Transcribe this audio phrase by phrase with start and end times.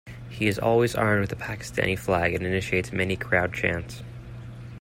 [0.31, 4.01] He is always armed with a Pakistani flag and initiates many crowd chants.